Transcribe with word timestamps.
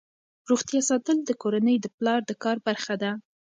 روغتیا 0.49 0.81
ساتل 0.89 1.17
د 1.23 1.31
کورنۍ 1.41 1.75
د 1.81 1.85
پلار 1.97 2.19
د 2.25 2.31
کار 2.43 2.57
برخه 2.67 2.95
ده. 3.01 3.11